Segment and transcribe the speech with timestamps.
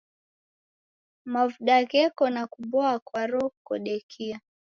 [1.33, 4.37] Mavuda gheko nakuboa kwaro kodekia.